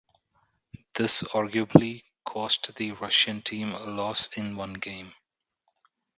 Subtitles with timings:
[0.95, 5.13] This arguably cost the Russian team a loss in one game.